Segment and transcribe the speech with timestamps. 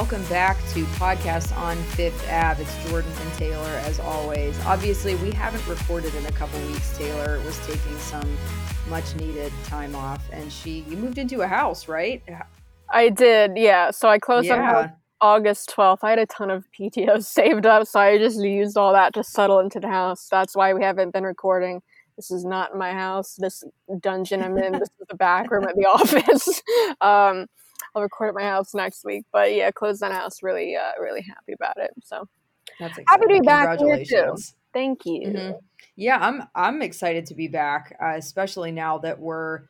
[0.00, 2.62] welcome back to Podcast on Fifth Ave.
[2.62, 4.58] It's Jordan and Taylor, as always.
[4.60, 6.96] Obviously, we haven't recorded in a couple weeks.
[6.96, 8.38] Taylor was taking some
[8.88, 12.22] much needed time off, and she you moved into a house, right?
[12.88, 13.90] I did, yeah.
[13.90, 14.74] So I closed yeah.
[14.74, 15.98] on August 12th.
[16.00, 19.22] I had a ton of PTO saved up, so I just used all that to
[19.22, 20.28] settle into the house.
[20.30, 21.82] That's why we haven't been recording.
[22.16, 23.36] This is not my house.
[23.38, 23.64] This
[24.00, 24.72] dungeon I'm in.
[24.72, 26.62] this is the back room at the office.
[27.02, 27.48] um,
[27.94, 29.24] I'll record at my house next week.
[29.32, 30.42] But yeah, closed on house.
[30.42, 31.90] Really, uh, really happy about it.
[32.04, 32.28] So
[32.78, 33.06] that's exciting.
[33.08, 34.36] happy to be back here too.
[34.72, 35.28] Thank you.
[35.28, 35.56] Mm-hmm.
[35.96, 39.62] Yeah, I'm I'm excited to be back, uh, especially now that we're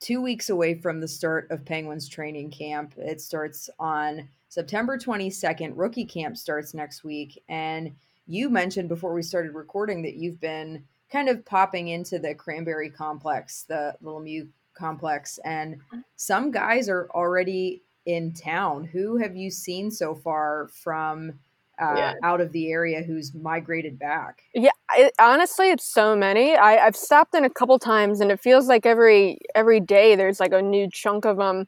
[0.00, 2.94] two weeks away from the start of Penguins training camp.
[2.96, 5.72] It starts on September 22nd.
[5.74, 7.92] Rookie camp starts next week, and
[8.26, 12.90] you mentioned before we started recording that you've been kind of popping into the Cranberry
[12.90, 15.76] Complex, the, the Lemieux complex and
[16.16, 21.32] some guys are already in town who have you seen so far from
[21.80, 22.14] uh, yeah.
[22.22, 26.96] out of the area who's migrated back yeah it, honestly it's so many I, i've
[26.96, 30.62] stopped in a couple times and it feels like every every day there's like a
[30.62, 31.66] new chunk of them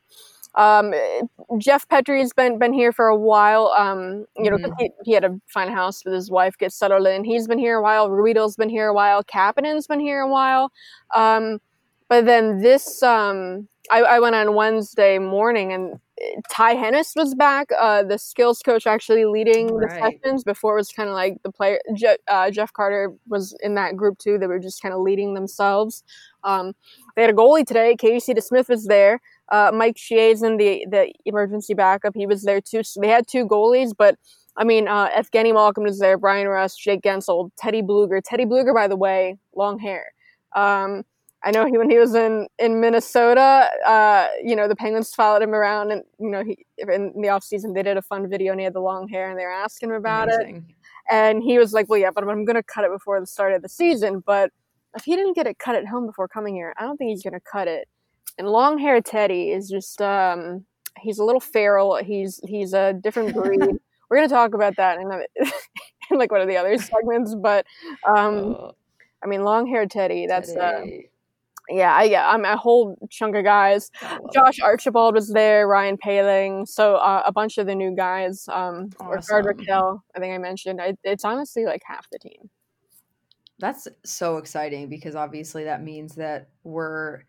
[0.54, 0.92] um,
[1.58, 3.72] Jeff Petry's been been here for a while.
[3.78, 4.72] Um, you know, mm-hmm.
[4.78, 7.24] he, he, had a fine house with his wife, get settled in.
[7.24, 8.08] He's been here a while.
[8.08, 9.22] Ruhwedel's been here a while.
[9.22, 10.72] Kapanen's been here a while.
[11.14, 11.60] Um,
[12.10, 15.94] but then this, um, I, I, went on Wednesday morning and
[16.50, 19.88] Ty Hennes was back, uh, the skills coach actually leading right.
[19.88, 20.42] the sessions.
[20.42, 23.96] Before it was kind of like the player, Je- uh, Jeff Carter was in that
[23.96, 24.38] group too.
[24.38, 26.02] They were just kind of leading themselves.
[26.42, 26.72] Um,
[27.14, 27.94] they had a goalie today.
[27.96, 29.20] Casey DeSmith was there.
[29.50, 32.82] Uh, Mike Chiazin, the the emergency backup, he was there too.
[32.82, 34.16] So they had two goalies, but
[34.56, 38.20] I mean, uh, Evgeny Malkin was there, Bryan Rust, Jake Guentzel, Teddy Blueger.
[38.22, 40.12] Teddy Blueger, by the way, long hair.
[40.56, 41.04] Um,
[41.42, 45.42] I know he when he was in in Minnesota, uh, you know, the Penguins followed
[45.42, 48.52] him around, and you know, he in the off season they did a fun video,
[48.52, 50.56] and he had the long hair, and they were asking him about Amazing.
[50.56, 50.74] it,
[51.10, 53.54] and he was like, "Well, yeah, but I'm going to cut it before the start
[53.54, 54.52] of the season." But
[54.94, 57.22] if he didn't get it cut at home before coming here, I don't think he's
[57.22, 57.88] going to cut it.
[58.36, 60.66] And long hair Teddy is just um,
[60.98, 61.96] he's a little feral.
[61.96, 63.60] He's he's a different breed.
[63.60, 65.10] We're going to talk about that in,
[66.10, 67.64] in like one of the other segments, but
[68.06, 68.72] um, oh.
[69.22, 70.26] I mean, long hair Teddy.
[70.26, 71.06] That's Teddy.
[71.06, 71.09] Uh,
[71.70, 73.90] yeah, I, yeah, I'm a whole chunk of guys.
[74.32, 74.64] Josh it.
[74.64, 78.48] Archibald was there, Ryan Poehling, so uh, a bunch of the new guys.
[78.48, 79.44] Um, awesome.
[79.44, 80.80] Rakell, I think I mentioned.
[80.80, 82.50] I, it's honestly like half the team.
[83.58, 87.22] That's so exciting because obviously that means that we're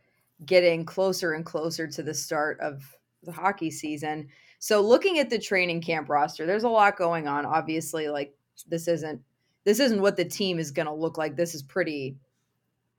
[0.46, 2.84] getting closer and closer to the start of
[3.24, 4.30] the hockey season.
[4.60, 7.46] So looking at the training camp roster, there's a lot going on.
[7.46, 8.34] Obviously, like
[8.68, 9.22] this isn't
[9.64, 11.36] this isn't what the team is going to look like.
[11.36, 12.18] This is pretty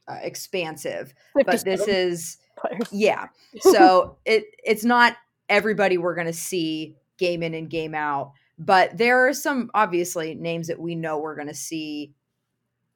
[0.08, 2.88] uh, expansive, but this is players.
[2.92, 3.28] yeah.
[3.60, 5.16] So it it's not
[5.48, 10.34] everybody we're going to see game in and game out, but there are some obviously
[10.34, 12.14] names that we know we're going to see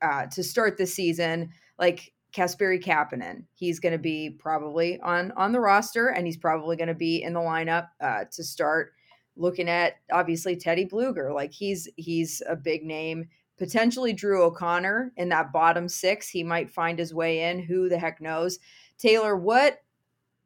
[0.03, 3.45] uh, to start the season, like Kasperi Kapanen.
[3.55, 7.23] He's going to be probably on on the roster, and he's probably going to be
[7.23, 8.93] in the lineup uh, to start.
[9.39, 13.29] Looking at obviously Teddy Blueger, like he's he's a big name
[13.59, 16.29] potentially Drew O'Connor in that bottom six.
[16.29, 17.61] He might find his way in.
[17.61, 18.59] Who the heck knows?
[18.99, 19.83] Taylor, what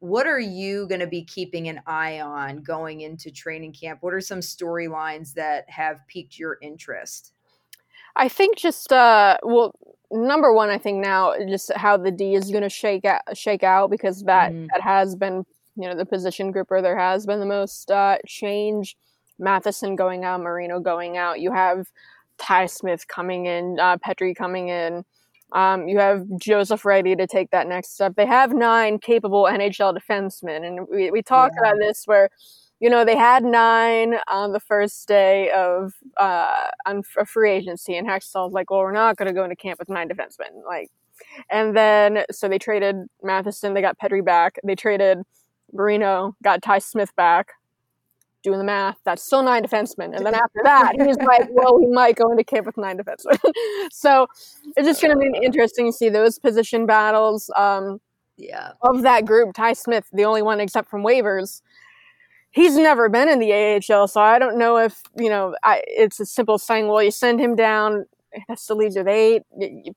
[0.00, 3.98] what are you going to be keeping an eye on going into training camp?
[4.00, 7.34] What are some storylines that have piqued your interest?
[8.16, 9.74] I think just uh well
[10.10, 13.62] number one I think now just how the D is going to shake out shake
[13.62, 14.66] out because that mm.
[14.72, 15.44] that has been
[15.76, 18.96] you know the position group where there has been the most uh change
[19.40, 21.40] Matheson going out, Marino going out.
[21.40, 21.90] You have
[22.40, 25.04] Ty Smith coming in, uh, Petry coming in.
[25.52, 28.14] Um, you have Joseph ready to take that next step.
[28.16, 31.68] They have nine capable NHL defensemen, and we, we talked yeah.
[31.68, 32.30] about this where,
[32.78, 38.08] you know, they had nine on the first day of uh, on free agency, and
[38.08, 40.88] Hextall's like, well, we're not going to go into camp with nine defensemen, like,
[41.50, 45.18] and then so they traded Matheson, they got Petry back, they traded
[45.72, 47.48] Marino, got Ty Smith back,
[48.42, 50.16] doing the math, that's still nine defensemen.
[50.16, 53.38] And then after that, he's like, well, we might go into camp with nine defensemen.
[53.90, 54.26] so
[54.76, 57.50] it's just going to be interesting to see those position battles.
[57.56, 58.00] Um,
[58.36, 58.72] yeah.
[58.82, 61.60] Of that group, Ty Smith, the only one except from waivers,
[62.50, 64.08] he's never been in the AHL.
[64.08, 67.40] So I don't know if, you know, I, it's a simple saying, well, you send
[67.40, 68.06] him down.
[68.48, 69.42] That still leaves with eight.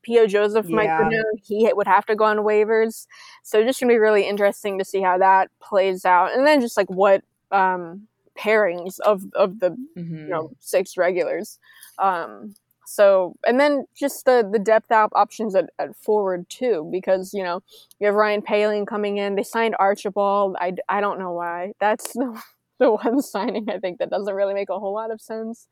[0.02, 0.26] P.O.
[0.26, 0.74] Joseph yeah.
[0.74, 1.24] might go down.
[1.42, 3.06] He would have to go on waivers.
[3.44, 6.36] So it's just going to be really interesting to see how that plays out.
[6.36, 8.08] And then just like what um,
[8.38, 10.16] pairings of of the mm-hmm.
[10.16, 11.58] you know six regulars.
[11.98, 12.54] Um,
[12.86, 17.42] so and then just the the depth op options at, at forward too, because you
[17.42, 17.62] know
[17.98, 19.34] you have Ryan Poehling coming in.
[19.34, 20.56] They signed Archibald.
[20.60, 21.72] I, I don't know why.
[21.80, 22.40] That's the
[22.78, 25.68] the one signing I think that doesn't really make a whole lot of sense.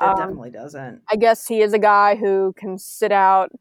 [0.00, 1.02] It um, definitely doesn't.
[1.10, 3.52] I guess he is a guy who can sit out.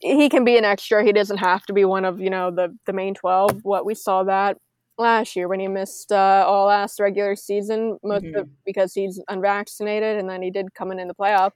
[0.00, 1.04] He can be an extra.
[1.04, 3.64] He doesn't have to be one of you know the the main twelve.
[3.64, 4.58] What we saw that
[4.98, 8.50] last year when he missed uh, all last regular season, most mm-hmm.
[8.64, 11.52] because he's unvaccinated, and then he did come in in the playoffs.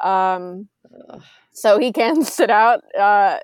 [0.00, 0.68] Um,
[1.52, 3.38] so he can sit out uh,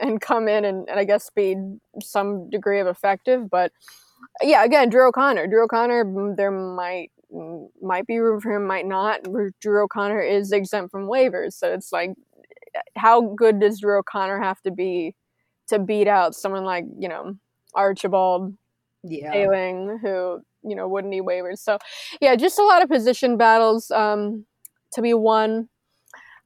[0.00, 1.56] and come in and, and I guess be
[2.00, 3.50] some degree of effective.
[3.50, 3.72] But
[4.42, 5.46] yeah, again, Drew O'Connor.
[5.46, 9.20] Drew O'Connor, mm, there might mm, might be room for him, might not.
[9.60, 12.10] Drew O'Connor is exempt from waivers, so it's like,
[12.96, 15.14] how good does Drew O'Connor have to be
[15.68, 17.36] to beat out someone like you know
[17.74, 18.54] Archibald
[19.04, 19.32] yeah.
[19.32, 21.58] Ailing, who you know wouldn't need waivers?
[21.58, 21.78] So
[22.20, 24.44] yeah, just a lot of position battles um,
[24.92, 25.68] to be won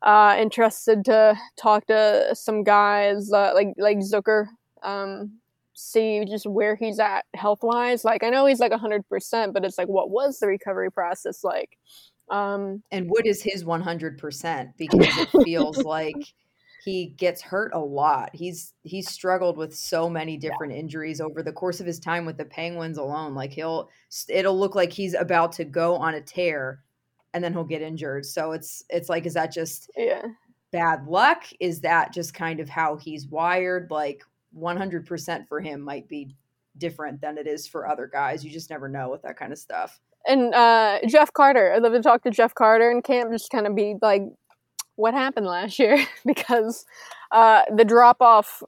[0.03, 4.47] uh, interested to talk to some guys uh, like like Zucker,
[4.83, 5.39] um,
[5.75, 8.05] see just where he's at health wise.
[8.05, 11.45] Like I know he's like hundred percent, but it's like what was the recovery process
[11.45, 11.79] like?
[12.31, 14.71] Um, and what is his one hundred percent?
[14.77, 16.35] Because it feels like
[16.85, 18.31] he gets hurt a lot.
[18.33, 20.81] He's he's struggled with so many different yeah.
[20.81, 23.35] injuries over the course of his time with the Penguins alone.
[23.35, 23.89] Like he'll
[24.29, 26.81] it'll look like he's about to go on a tear
[27.35, 28.27] and then he'll get injured.
[28.27, 30.23] So it's it's like is that just yeah
[30.73, 31.45] bad luck?
[31.61, 33.91] Is that just kind of how he's wired?
[33.91, 34.23] Like
[34.59, 36.35] 100% for him might be
[36.79, 38.45] different than it is for other guys.
[38.45, 40.01] You just never know with that kind of stuff.
[40.27, 43.67] And uh, Jeff Carter, I'd love to talk to Jeff Carter and camp, just kind
[43.67, 44.23] of be like,
[44.97, 46.05] what happened last year?
[46.27, 46.85] because
[47.31, 48.63] uh, the drop off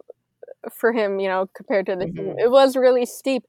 [0.73, 2.39] for him, you know, compared to the, mm-hmm.
[2.39, 3.45] it was really steep.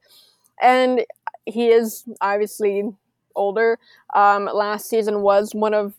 [0.61, 1.05] And
[1.45, 2.83] he is obviously
[3.35, 3.77] older.
[4.13, 5.95] Um, last season was one of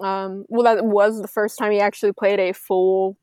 [0.00, 3.16] um, well, that was the first time he actually played a full,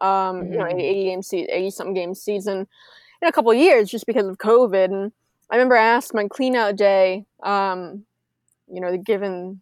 [0.00, 0.52] um, mm-hmm.
[0.52, 0.80] you know, mm-hmm.
[0.80, 2.66] eighty game se- eighty something game season
[3.22, 4.86] in a couple years, just because of COVID.
[4.86, 5.12] And
[5.50, 8.04] I remember I asked my cleanout day, um,
[8.72, 9.60] you know, given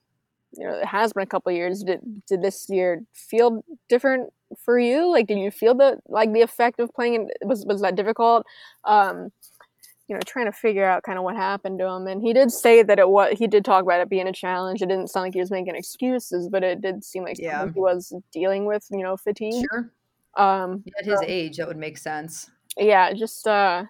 [0.57, 4.79] you know it has been a couple years, did did this year feel different for
[4.79, 5.11] you?
[5.11, 7.31] Like, did you feel the like the effect of playing?
[7.43, 8.47] Was was that difficult?
[8.85, 9.31] Um,
[10.09, 12.07] you know, trying to figure out kind of what happened to him.
[12.07, 14.83] And he did say that it was, he did talk about it being a challenge.
[14.83, 17.65] It didn't sound like he was making excuses, but it did seem like yeah.
[17.65, 19.65] he was dealing with, you know, fatigue.
[19.71, 19.91] Sure.
[20.37, 22.51] Um, At his age, that would make sense.
[22.77, 23.85] Yeah, just uh,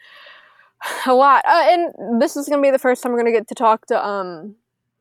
[1.06, 1.44] a lot.
[1.46, 3.54] Uh, and this is going to be the first time we're going to get to
[3.54, 4.56] talk to um,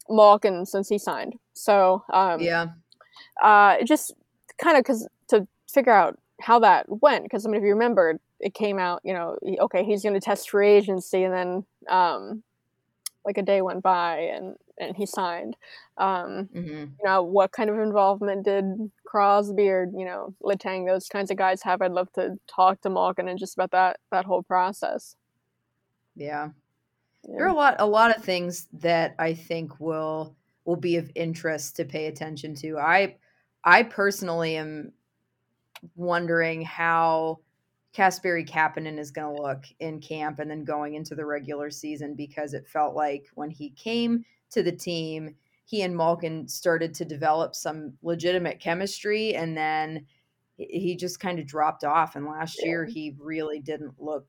[0.10, 1.36] Malkin since he signed.
[1.54, 2.68] So, um, yeah.
[3.42, 4.14] Uh, just
[4.62, 8.20] kind of because to figure out how that went, because I mean, if you remembered,
[8.40, 12.44] it came out, you know, okay, he's going to test free agency, and then um,
[13.26, 15.56] like a day went by, and and he signed.
[15.98, 16.70] Um, mm-hmm.
[16.70, 18.66] You know, what kind of involvement did
[19.06, 21.82] Crosby or you know Letang, those kinds of guys have?
[21.82, 25.16] I'd love to talk to Malkin and just about that that whole process.
[26.16, 26.50] Yeah.
[27.28, 30.36] Yeah, there are a lot a lot of things that I think will
[30.66, 32.78] will be of interest to pay attention to.
[32.78, 33.16] I
[33.64, 34.92] I personally am
[35.96, 37.40] wondering how
[37.96, 42.14] Kasperi Kapanen is going to look in camp and then going into the regular season
[42.14, 45.36] because it felt like when he came to the team,
[45.66, 50.06] he and Malkin started to develop some legitimate chemistry and then
[50.58, 52.68] he just kind of dropped off and last yeah.
[52.68, 54.26] year he really didn't look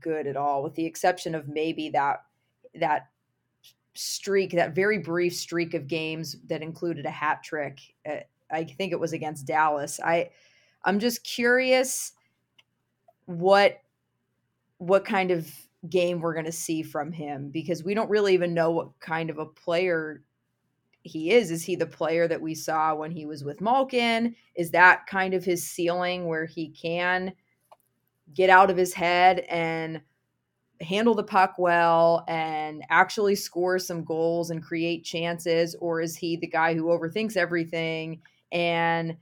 [0.00, 2.22] good at all with the exception of maybe that
[2.74, 3.08] that
[3.94, 7.78] streak that very brief streak of games that included a hat trick
[8.08, 8.16] uh,
[8.50, 10.30] i think it was against dallas i
[10.84, 12.12] i'm just curious
[13.26, 13.82] what
[14.78, 15.52] what kind of
[15.88, 19.30] game we're going to see from him because we don't really even know what kind
[19.30, 20.22] of a player
[21.02, 21.50] he is.
[21.50, 24.34] Is he the player that we saw when he was with Malkin?
[24.54, 27.32] Is that kind of his ceiling where he can
[28.34, 30.00] get out of his head and
[30.80, 35.74] handle the puck well and actually score some goals and create chances?
[35.80, 38.20] Or is he the guy who overthinks everything
[38.52, 39.16] and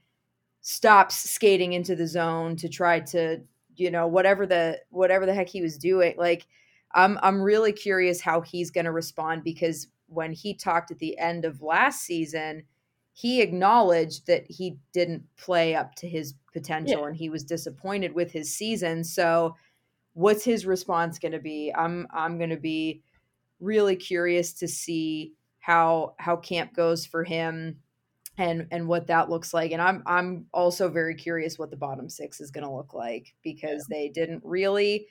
[0.60, 3.40] stops skating into the zone to try to
[3.76, 6.46] you know whatever the whatever the heck he was doing like
[6.94, 11.44] i'm i'm really curious how he's to respond because when he talked at the end
[11.44, 12.62] of last season
[13.12, 17.06] he acknowledged that he didn't play up to his potential yeah.
[17.06, 19.54] and he was disappointed with his season so
[20.14, 23.02] what's his response going to be i'm i'm going to be
[23.60, 27.76] really curious to see how how camp goes for him
[28.36, 32.08] and and what that looks like and i'm i'm also very curious what the bottom
[32.08, 33.96] six is going to look like because yeah.
[33.96, 35.06] they didn't really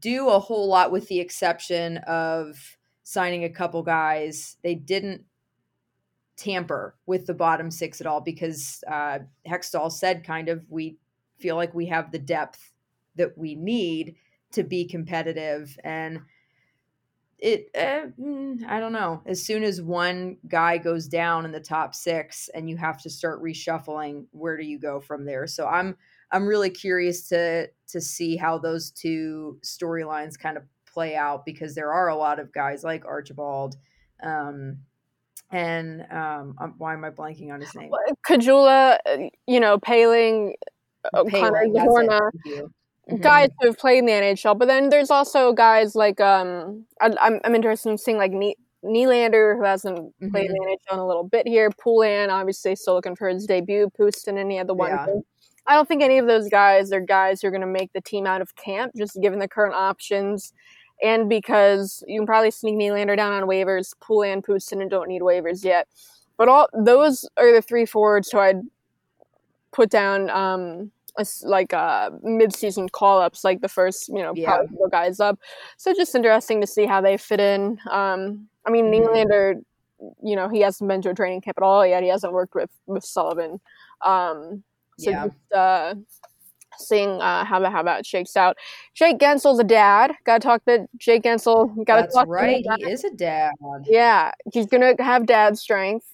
[0.00, 5.22] do a whole lot with the exception of signing a couple guys they didn't
[6.36, 10.96] tamper with the bottom six at all because uh, hextall said kind of we
[11.38, 12.72] feel like we have the depth
[13.16, 14.16] that we need
[14.52, 16.20] to be competitive and
[17.38, 18.06] it uh,
[18.66, 19.22] I don't know.
[19.26, 23.10] As soon as one guy goes down in the top 6 and you have to
[23.10, 25.46] start reshuffling, where do you go from there?
[25.46, 25.96] So I'm
[26.32, 31.74] I'm really curious to to see how those two storylines kind of play out because
[31.74, 33.76] there are a lot of guys like Archibald
[34.22, 34.78] um,
[35.50, 37.90] and um, um why am I blanking on his name?
[38.26, 40.54] Kajula, uh, you know, Poehling,
[41.12, 42.32] uh, Connor
[43.08, 43.22] mm-hmm.
[43.22, 44.58] guys who have played in the NHL.
[44.58, 48.32] But then there's also guys like um, I, am I'm, I'm interested in seeing like
[48.32, 50.30] ne- Nylander who hasn't mm-hmm.
[50.30, 51.70] played in the NHL in a little bit here.
[51.70, 53.90] Poulin obviously still looking for his debut.
[54.26, 54.90] And he had the one.
[54.90, 55.06] Yeah.
[55.68, 58.00] I don't think any of those guys are guys who are going to make the
[58.00, 60.52] team out of camp, just given the current options
[61.02, 65.64] and because you can probably sneak Nylander down on waivers, Pool and don't need waivers
[65.64, 65.88] yet.
[66.36, 68.62] But all those are the three forwards who I'd
[69.72, 74.62] put down um, as like uh, mid-season call-ups, like the first you know yeah.
[74.90, 75.38] guys up.
[75.76, 77.78] So just interesting to see how they fit in.
[77.90, 79.14] Um, I mean, mm-hmm.
[79.14, 79.62] Nylander,
[80.22, 82.02] you know, he hasn't been to a training camp at all yet.
[82.02, 83.60] He hasn't worked with with Sullivan.
[84.02, 84.62] Um,
[84.98, 85.26] so yeah.
[85.26, 85.94] just uh,
[86.78, 88.56] seeing uh, how that how that shakes out.
[88.94, 90.12] Jake Guentzel's a dad.
[90.24, 91.84] Got to talk to Jake Guentzel.
[91.84, 92.28] Got to talk.
[92.28, 92.64] right.
[92.78, 93.52] He is a dad.
[93.84, 96.06] Yeah, he's gonna have dad strength.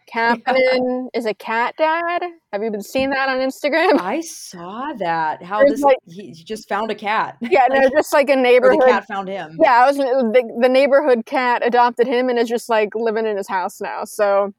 [0.10, 1.18] Captain yeah.
[1.18, 2.22] is a cat dad.
[2.52, 4.00] Have you been seeing that on Instagram?
[4.00, 5.40] I saw that.
[5.40, 7.36] How There's this like, he just found a cat.
[7.50, 8.80] Yeah, no, just like a neighborhood.
[8.80, 9.56] the cat found him.
[9.60, 13.36] Yeah, I was the, the neighborhood cat adopted him and is just like living in
[13.36, 14.04] his house now.
[14.04, 14.52] So,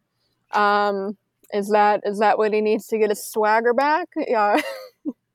[0.53, 1.17] um,
[1.53, 4.07] is that is that what he needs to get his swagger back?
[4.15, 4.61] Yeah.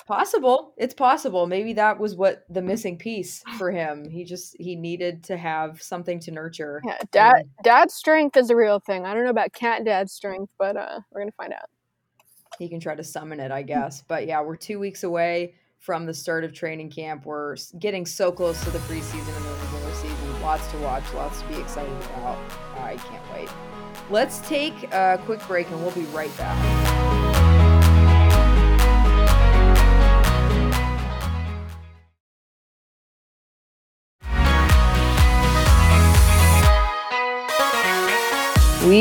[0.07, 0.73] Possible.
[0.77, 1.49] It's possible.
[1.49, 4.09] Maybe that was what the missing piece for him.
[4.09, 6.81] He just he needed to have something to nurture.
[6.85, 9.05] Yeah, dad dad strength is a real thing.
[9.05, 11.69] I don't know about cat dad strength, but uh we're going to find out.
[12.57, 14.03] He can try to summon it, I guess.
[14.07, 17.27] But yeah, we're 2 weeks away from the start of training camp.
[17.27, 20.41] We're getting so close to the preseason and the regular season.
[20.41, 22.39] Lots to watch, lots to be excited about.
[22.77, 23.51] I can't wait.
[24.09, 26.86] Let's take a quick break and we'll be right back.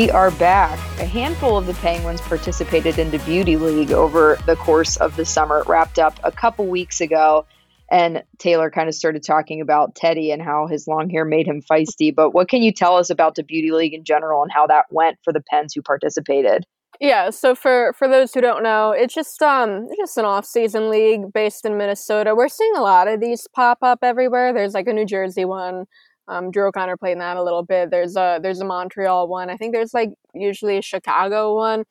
[0.06, 0.78] We are back.
[1.00, 5.24] A handful of the Penguins participated in the Beauty League over the course of the
[5.24, 5.62] summer.
[5.62, 7.44] It wrapped up a couple weeks ago.
[7.90, 11.60] And Taylor kind of started talking about Teddy and how his long hair made him
[11.60, 12.14] feisty.
[12.14, 14.84] But what can you tell us about the Beauty League in general and how that
[14.92, 16.66] went for the Pens who participated?
[17.00, 20.88] Yeah, so for for those who don't know, it's just um it's just an off-season
[20.88, 22.36] league based in Minnesota.
[22.36, 24.52] We're seeing a lot of these pop up everywhere.
[24.52, 25.86] There's like a New Jersey one,
[26.28, 27.90] um, Drew O'Connor played in that a little bit.
[27.90, 29.50] There's a there's a Montreal one.
[29.50, 31.84] I think there's like usually a Chicago one,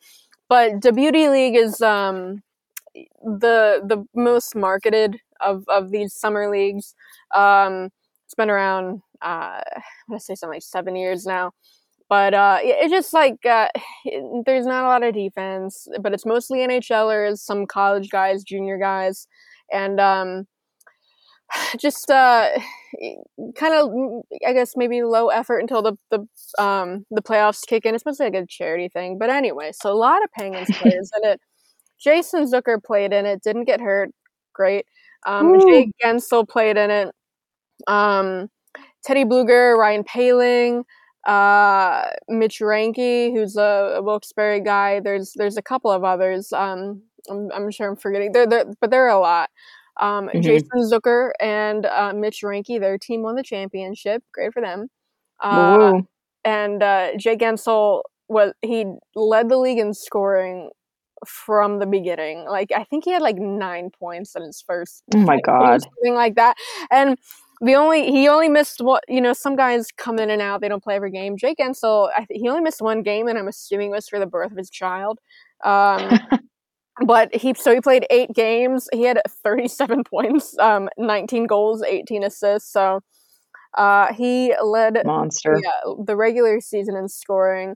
[0.49, 2.43] but the Beauty League is um,
[2.93, 6.95] the the most marketed of of these summer leagues.
[7.33, 7.89] Um,
[8.25, 11.51] it's been around uh, I'm gonna say something like seven years now.
[12.07, 13.69] But uh, it's just like uh,
[14.05, 18.77] it, there's not a lot of defense, but it's mostly NHLers, some college guys, junior
[18.77, 19.27] guys,
[19.71, 20.47] and um,
[21.79, 22.49] just uh,
[23.55, 23.91] kind of
[24.47, 26.19] I guess maybe low effort until the the
[26.63, 27.95] um the playoffs kick in.
[27.95, 31.29] It's mostly like a charity thing, but anyway, so a lot of Penguins players in
[31.29, 31.41] it.
[31.99, 34.09] Jason Zucker played in it, didn't get hurt.
[34.53, 34.85] Great.
[35.25, 37.15] Um, Jake Guentzel played in it.
[37.87, 38.49] Um,
[39.03, 40.83] Teddy Blueger, Ryan Poehling,
[41.25, 44.99] uh, Mitch Reinke, who's a, a Wilkes-Barre guy.
[44.99, 46.53] There's there's a couple of others.
[46.53, 48.31] Um, I'm, I'm sure I'm forgetting.
[48.31, 49.49] There, there, but there are a lot.
[49.97, 50.41] Um, mm-hmm.
[50.41, 54.23] Jason Zucker and uh, Mitch Reinke, their team won the championship.
[54.33, 54.87] Great for them.
[55.41, 56.01] Uh,
[56.43, 58.85] and uh, Jay Guentzel was he
[59.15, 60.69] led the league in scoring
[61.25, 62.45] from the beginning.
[62.45, 65.03] Like I think he had like nine points in his first.
[65.13, 65.81] Oh my god!
[65.81, 66.55] Something like that.
[66.91, 67.17] And
[67.61, 69.33] the only he only missed what you know.
[69.33, 71.37] Some guys come in and out; they don't play every game.
[71.37, 74.19] Jake Guentzel, I th- he only missed one game, and I'm assuming it was for
[74.19, 75.19] the birth of his child.
[75.63, 76.19] Um,
[77.03, 78.87] but he so he played eight games.
[78.93, 82.71] He had 37 points, um, 19 goals, 18 assists.
[82.71, 83.01] So
[83.75, 87.75] uh, he led monster yeah, the regular season in scoring.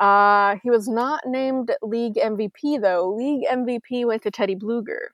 [0.00, 3.14] Uh, he was not named league MVP though.
[3.14, 5.08] League MVP went to Teddy Blueger.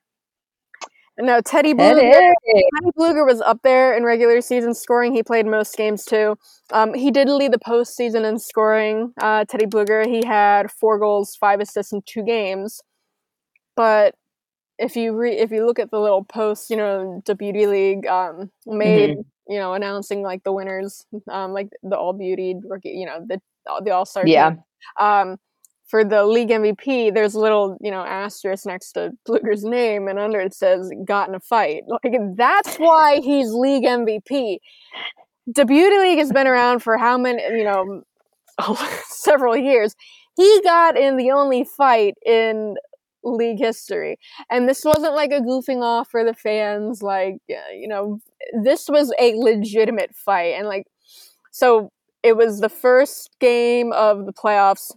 [1.18, 2.32] No, Teddy Blueger.
[2.46, 5.12] Teddy Blueger was up there in regular season scoring.
[5.12, 6.36] He played most games too.
[6.72, 9.12] Um, he did lead the postseason in scoring.
[9.20, 10.06] Uh, Teddy Blueger.
[10.06, 12.80] He had four goals, five assists in two games.
[13.76, 14.14] But
[14.78, 18.06] if you re- if you look at the little post, you know, the Beauty League
[18.06, 19.52] um, made, mm-hmm.
[19.52, 23.40] you know, announcing like the winners, um, like the All Beauty, you know, the
[23.84, 24.26] the All Star.
[24.26, 24.54] Yeah.
[24.98, 25.36] Um,
[25.86, 30.18] for the league MVP, there's a little, you know, asterisk next to Blueger's name, and
[30.18, 34.58] under it says "got in a fight." Like that's why he's league MVP.
[35.46, 38.02] the beauty league has been around for how many you know
[39.08, 39.94] several years
[40.36, 42.76] he got in the only fight in
[43.24, 44.18] league history
[44.50, 48.18] and this wasn't like a goofing off for the fans like you know
[48.62, 50.86] this was a legitimate fight and like
[51.50, 51.90] so
[52.22, 54.92] it was the first game of the playoffs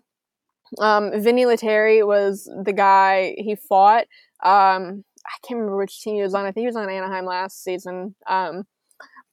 [0.80, 4.06] um vinny Lettieri was the guy he fought
[4.44, 7.26] um i can't remember which team he was on i think he was on anaheim
[7.26, 8.64] last season um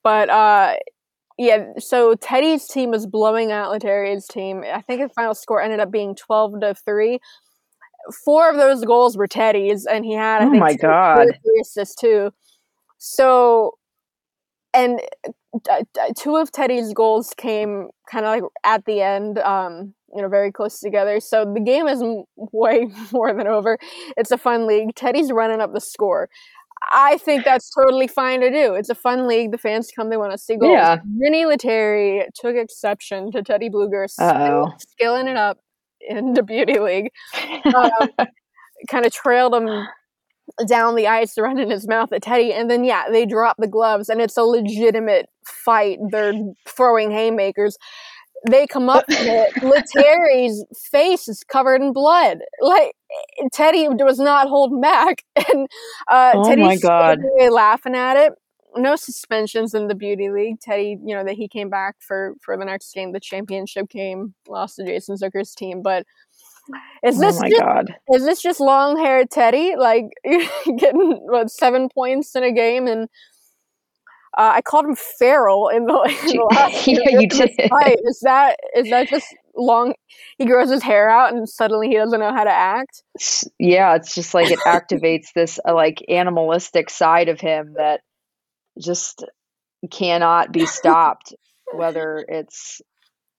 [0.02, 0.74] but uh
[1.38, 4.62] yeah, so Teddy's team was blowing out Lettieri's team.
[4.62, 7.20] I think the final score ended up being twelve to three.
[8.24, 11.24] Four of those goals were Teddy's, and he had I Oh think my two, God.
[11.24, 12.30] two three assists too.
[12.98, 13.72] So,
[14.74, 15.00] and
[15.68, 20.22] uh, uh, two of Teddy's goals came kind of like at the end, um, you
[20.22, 21.20] know, very close together.
[21.20, 22.02] So the game is
[22.36, 23.78] way more than over.
[24.16, 24.94] It's a fun league.
[24.94, 26.28] Teddy's running up the score.
[26.92, 28.74] I think that's totally fine to do.
[28.74, 29.52] It's a fun league.
[29.52, 30.72] The fans come, they want to see goals.
[30.72, 30.98] Yeah.
[31.18, 34.72] Vinny Lettieri took exception to Teddy Blueger Uh-oh.
[34.78, 35.58] skilling it up
[36.08, 37.10] in the beauty league.
[37.74, 38.08] Um,
[38.88, 39.86] kind of trailed him
[40.66, 44.08] down the ice, running his mouth at Teddy, and then yeah, they drop the gloves,
[44.08, 45.98] and it's a legitimate fight.
[46.10, 46.34] They're
[46.68, 47.76] throwing haymakers.
[48.48, 49.62] They come up with it.
[49.62, 52.38] Lettieri's face is covered in blood.
[52.60, 52.92] Like
[53.52, 55.68] Teddy was not holding back, and
[56.08, 57.18] uh, Oh Teddy's my God.
[57.50, 58.32] laughing at it.
[58.76, 60.60] No suspensions in the beauty league.
[60.60, 64.34] Teddy, you know that he came back for for the next game, the championship game,
[64.48, 65.82] lost to Jason Zucker's team.
[65.82, 66.06] But
[67.02, 67.94] is this oh this my just god.
[68.14, 70.04] is this just long haired Teddy like
[70.78, 72.86] getting what seven points in a game?
[72.86, 73.08] And
[74.36, 75.92] uh, I called him feral in the,
[76.30, 77.50] in the last Yeah, game you did.
[77.68, 77.98] fight.
[78.04, 79.26] Is that is that just
[79.56, 79.94] long?
[80.38, 83.02] He grows his hair out and suddenly he doesn't know how to act.
[83.58, 88.00] Yeah, it's just like it activates this uh, like animalistic side of him that
[88.80, 89.24] just
[89.90, 91.34] cannot be stopped,
[91.74, 92.80] whether it's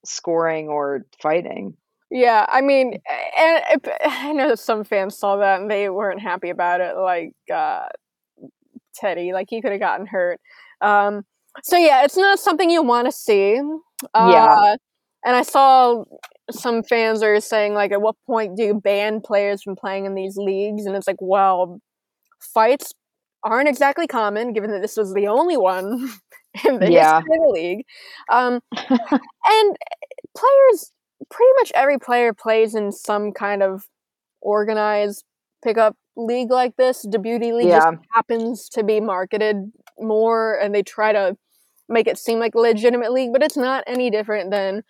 [0.05, 1.75] scoring or fighting.
[2.11, 2.99] Yeah, I mean,
[3.37, 3.63] and
[4.05, 6.95] I know some fans saw that and they weren't happy about it.
[6.95, 7.85] Like uh,
[8.95, 10.39] Teddy, like he could have gotten hurt.
[10.81, 11.23] Um,
[11.63, 13.59] so yeah, it's not something you want to see.
[14.13, 14.75] Uh, Yeah.
[15.25, 16.03] And I saw
[16.51, 20.15] some fans are saying like, at what point do you ban players from playing in
[20.15, 20.85] these leagues?
[20.85, 21.79] And it's like, well,
[22.53, 22.93] fights
[23.43, 26.09] aren't exactly common, given that this was the only one
[26.67, 27.19] in the Yeah.
[27.21, 27.85] history of the league.
[28.31, 28.59] Um,
[29.01, 29.77] and
[30.37, 30.91] players,
[31.29, 33.83] pretty much every player plays in some kind of
[34.41, 35.23] organized
[35.63, 37.05] pickup league like this.
[37.09, 41.35] The beauty league just happens to be marketed more, and they try to
[41.89, 44.83] make it seem like a legitimate league, but it's not any different than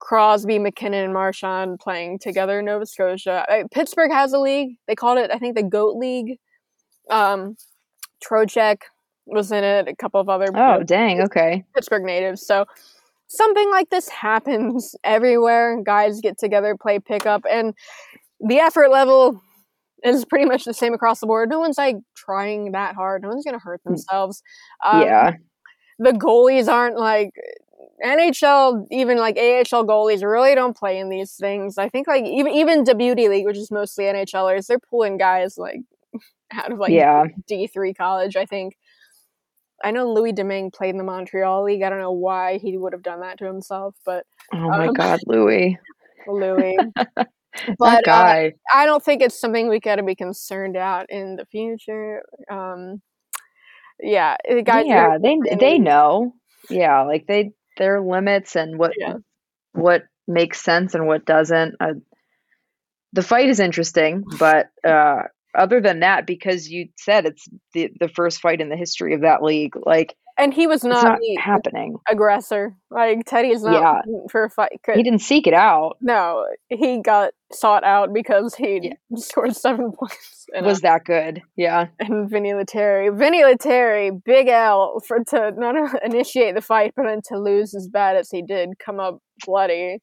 [0.00, 3.44] Crosby, MacKinnon, and Marchand playing together in Nova Scotia.
[3.48, 4.76] Uh, Pittsburgh has a league.
[4.88, 6.38] They called it, I think, the Goat League.
[7.10, 7.56] Um,
[8.26, 8.78] Trocheck
[9.26, 9.88] was in it.
[9.88, 11.22] A couple of other Oh, dang.
[11.22, 11.64] Okay.
[11.74, 12.46] Pittsburgh natives.
[12.46, 12.64] So
[13.28, 15.82] something like this happens everywhere.
[15.84, 17.74] Guys get together, play pickup, and
[18.40, 19.40] the effort level
[20.04, 21.48] is pretty much the same across the board.
[21.48, 23.22] No one's like trying that hard.
[23.22, 24.42] No one's gonna hurt themselves.
[24.84, 25.32] Um, yeah.
[25.98, 27.30] the goalies aren't like
[28.04, 31.78] NHL, even like AHL goalies really don't play in these things.
[31.78, 35.56] I think like even even the beauty league, which is mostly NHLers, they're pulling guys
[35.56, 35.80] like
[36.54, 37.24] out of like yeah.
[37.46, 38.36] D three college.
[38.36, 38.76] I think.
[39.84, 41.82] I know Louis Domingue played in the Montreal League.
[41.82, 44.94] I don't know why he would have done that to himself, but Oh my um,
[44.94, 45.76] god, Louis.
[46.28, 46.78] Louis.
[47.16, 47.28] that
[47.78, 48.52] but uh, guy.
[48.72, 52.22] I don't think it's something we got to be concerned about in the future.
[52.50, 53.02] Um,
[54.00, 54.84] yeah, the guys.
[54.86, 56.34] yeah, they they know.
[56.70, 59.14] Yeah, like they their limits and what Yeah.
[59.72, 61.74] what makes sense and what doesn't.
[61.80, 61.94] Uh,
[63.12, 65.22] the fight is interesting, but uh,
[65.54, 69.20] other than that, because you said it's the the first fight in the history of
[69.22, 71.96] that league, like and he was not, not the happening.
[72.08, 72.74] aggressor.
[72.90, 74.16] Like Teddy is not Yeah.
[74.30, 74.70] for a fight.
[74.82, 75.98] 'cause- He didn't seek it out.
[76.00, 79.16] no, he got sought out because he Yeah.
[79.16, 80.46] scored seven points.
[80.54, 81.42] in a- Was that good?
[81.56, 81.88] Yeah.
[82.00, 83.10] and Vinny Lettieri.
[83.10, 87.88] Vinny Lettieri, big L for to not initiate the fight, but then to lose as
[87.88, 89.98] bad as he did, come up bloody.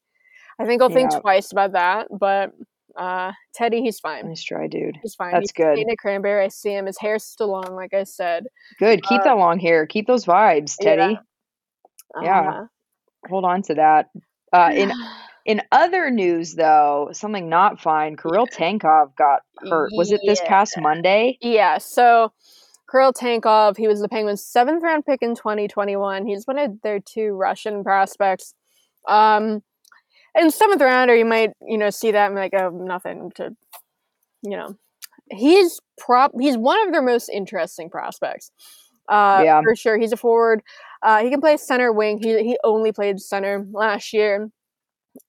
[0.60, 2.06] I think I'll think twice about that.
[2.16, 2.52] But
[2.96, 4.28] uh, Teddy, he's fine.
[4.28, 4.98] Nice try, dude.
[5.02, 5.32] He's fine.
[5.32, 5.78] That's he's good.
[5.78, 6.44] eating a cranberry.
[6.44, 6.86] I see him.
[6.86, 8.46] His hair's still long, like I said.
[8.78, 9.02] Good.
[9.02, 9.86] Keep Uh, that long hair.
[9.86, 10.76] Keep those vibes.
[10.80, 11.18] Teddy.
[12.22, 12.50] Yeah.
[12.50, 12.66] Uh,
[13.28, 14.10] Hold on to that.
[14.52, 14.92] Uh, in
[15.46, 18.16] in other news, though, something not fine.
[18.16, 19.90] Kirill Tankov got hurt.
[19.94, 20.48] Was it this Yeah.
[20.48, 21.38] past Monday?
[21.40, 22.32] Yeah, so
[22.90, 26.26] Kirill Tankov, he was the Penguins' seventh round pick in 2021.
[26.26, 28.54] He's one of their two Russian prospects.
[29.08, 29.62] Um,
[30.34, 33.54] and seventh rounder, you might, you know, see that and be like, oh, nothing to,
[34.42, 34.76] you know.
[35.32, 36.32] He's prop.
[36.40, 38.50] He's one of their most interesting prospects.
[39.08, 39.62] Uh, Yeah.
[39.62, 39.96] for sure.
[39.98, 40.62] He's a forward.
[41.02, 42.18] Uh, he can play center wing.
[42.22, 44.50] He he only played center last year.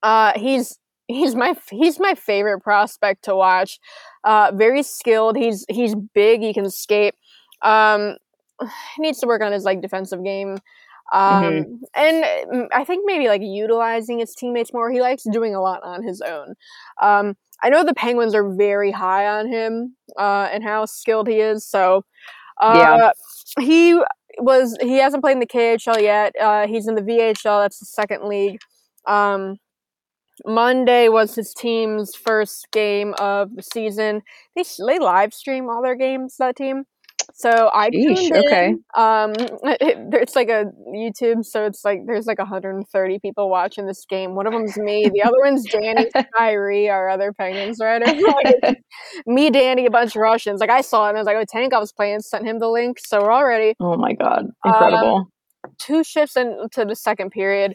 [0.04, 3.80] Uh, he's he's my he's my favorite prospect to watch.
[4.24, 5.36] Uh, very skilled.
[5.38, 6.42] He's he's big.
[6.42, 7.16] He can skate.
[7.62, 8.18] Um,
[9.00, 10.58] needs to work on his like defensive game.
[11.12, 11.74] Um, mm-hmm.
[11.96, 14.92] and mm, I think maybe like utilizing his teammates more.
[14.92, 16.56] He likes doing a lot on his own.
[17.02, 21.40] Um, I know the Penguins are very high on him uh, and how skilled he
[21.40, 21.66] is.
[21.66, 22.04] So
[22.60, 23.12] uh,
[23.58, 23.64] yeah.
[23.64, 24.02] he
[24.40, 26.34] was he hasn't played in the KHL yet.
[26.40, 27.62] Uh, he's in the VHL.
[27.64, 28.60] That's the second league.
[29.08, 29.58] Um,
[30.46, 34.22] Monday was his team's first game of the season.
[34.56, 36.38] They they live stream all their games.
[36.40, 36.86] That team.
[37.34, 38.32] So I Eesh.
[38.32, 38.76] Okay.
[38.96, 39.32] Um,
[39.64, 44.36] it, it's like a YouTube, so it's like there's like 130 people watching this game.
[44.36, 45.10] One of them's me.
[45.12, 48.06] The other one's Danny, Kyrie, our other Penguins writer.
[49.26, 50.60] me, Danny, a bunch of Russians.
[50.60, 51.16] Like I saw him.
[51.16, 52.20] I was like, oh, Tank, I was playing.
[52.22, 53.00] Sent him the link.
[53.00, 53.76] So we're already.
[53.80, 55.16] Oh my god, incredible!
[55.66, 57.74] Um, two shifts into the second period.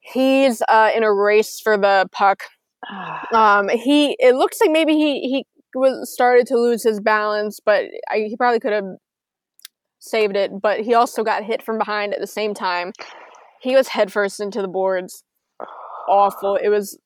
[0.00, 2.42] He's uh, in a race for the puck.
[3.32, 7.84] um, he it looks like maybe he he was started to lose his balance, but
[8.10, 8.96] I, he probably could have
[9.98, 10.60] saved it.
[10.60, 12.92] But he also got hit from behind at the same time.
[13.60, 15.22] He was headfirst into the boards.
[16.08, 16.56] Awful.
[16.56, 16.98] It was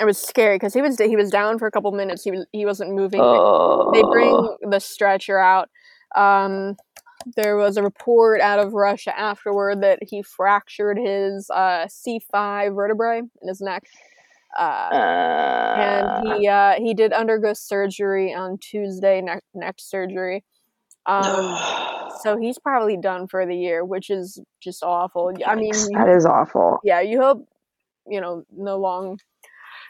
[0.00, 2.24] it was scary because he was he was down for a couple minutes.
[2.24, 3.20] He was he wasn't moving.
[3.22, 3.90] Oh.
[3.92, 5.68] They bring the stretcher out.
[6.16, 6.76] Um,
[7.36, 13.18] there was a report out of Russia afterward that he fractured his uh, C5 vertebrae
[13.18, 13.84] in his neck.
[14.56, 20.44] Uh, uh, and he uh, he did undergo surgery on Tuesday, ne- next surgery.
[21.06, 21.58] Um,
[22.22, 25.32] so he's probably done for the year, which is just awful.
[25.46, 26.80] I mean, that is awful.
[26.84, 27.48] Yeah, you hope
[28.06, 29.18] you know no long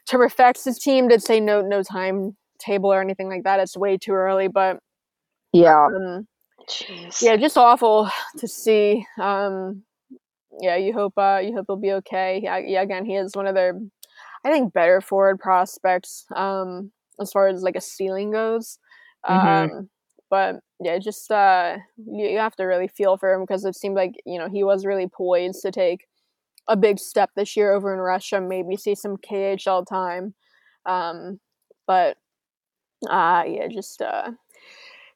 [0.08, 0.64] term effects.
[0.64, 3.60] His team did say no no time table or anything like that.
[3.60, 4.78] It's way too early, but
[5.52, 6.26] yeah, um,
[7.22, 9.06] yeah, just awful to see.
[9.18, 9.82] Um,
[10.60, 12.40] yeah, you hope uh, you hope he'll be okay.
[12.42, 13.78] Yeah, yeah, again, he is one of their
[14.48, 18.78] I think better forward prospects um, as far as like a ceiling goes.
[19.28, 19.76] Mm-hmm.
[19.76, 19.90] Um,
[20.30, 23.96] but yeah, just uh, you, you have to really feel for him because it seemed
[23.96, 26.06] like you know he was really poised to take
[26.66, 28.40] a big step this year over in Russia.
[28.40, 30.34] Maybe see some KHL time,
[30.86, 31.40] um,
[31.86, 32.16] but
[33.08, 34.30] uh, yeah, just uh,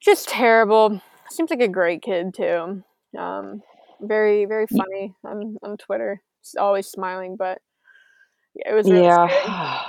[0.02, 1.00] just terrible.
[1.30, 2.82] Seems like a great kid too.
[3.18, 3.62] Um,
[4.02, 6.20] very very funny on on Twitter.
[6.58, 7.62] always smiling, but
[8.54, 9.28] it was really yeah.
[9.28, 9.88] Scary.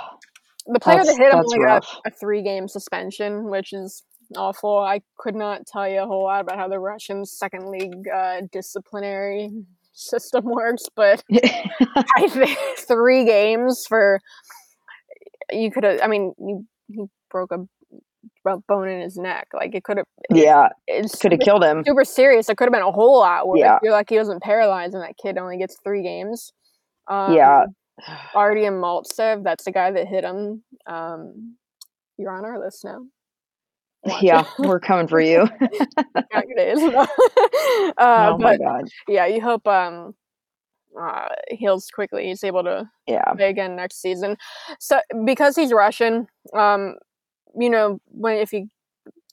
[0.66, 4.02] The player that's, that hit him only got a three game suspension, which is
[4.34, 4.78] awful.
[4.78, 8.40] I could not tell you a whole lot about how the Russian second league uh,
[8.50, 9.50] disciplinary
[9.92, 11.22] system works, but
[12.16, 14.20] I think three games for
[15.52, 16.00] you could have.
[16.02, 17.58] I mean, you, he broke a
[18.66, 19.48] bone in his neck.
[19.52, 20.06] Like it could have.
[20.30, 21.82] Yeah, it could have killed him.
[21.86, 22.48] Super serious.
[22.48, 23.60] It could have been a whole lot worse.
[23.60, 23.78] Yeah.
[23.82, 26.52] You're like he wasn't paralyzed, and that kid only gets three games.
[27.08, 27.64] Um, yeah,
[28.34, 30.62] Artyom Maltsev, that's the guy that hit him.
[30.86, 31.56] Um,
[32.18, 33.04] you're on our list now.
[34.04, 35.40] Watch yeah, we're coming for you.
[35.70, 37.06] uh,
[37.98, 38.88] oh my god!
[39.08, 40.14] Yeah, you hope um,
[41.00, 42.26] uh, heals quickly.
[42.26, 44.36] He's able to yeah play again next season.
[44.78, 46.96] So because he's Russian, um,
[47.58, 48.68] you know when if you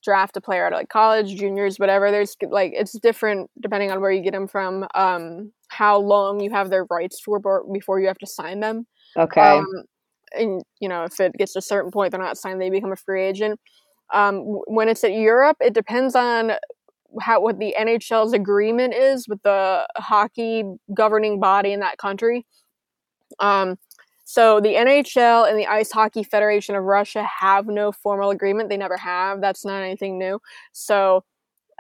[0.04, 2.12] draft a player out of like college, juniors, whatever.
[2.12, 4.88] There's like it's different depending on where you get them from.
[4.96, 7.40] Um, how long you have their rights for
[7.72, 8.86] before you have to sign them.
[9.18, 9.58] Okay.
[9.58, 9.66] Um,
[10.38, 12.92] and you know, if it gets to a certain point, they're not signed, they become
[12.92, 13.60] a free agent.
[14.14, 16.54] Um, when it's at Europe, it depends on
[17.22, 22.46] how what the NHL's agreement is with the hockey governing body in that country.
[23.40, 23.78] Um,
[24.26, 28.70] so the NHL and the Ice Hockey Federation of Russia have no formal agreement.
[28.70, 29.42] They never have.
[29.42, 30.40] That's not anything new.
[30.74, 31.24] So